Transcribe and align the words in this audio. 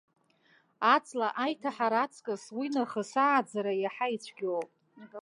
Аҵла 0.93 1.27
аиҭаҳара 1.43 1.99
аҵкыс, 2.03 2.43
уи 2.57 2.67
нахыс 2.73 3.11
ааӡара 3.25 3.73
иаҳа 3.77 4.07
ицәгьоуп. 4.15 4.69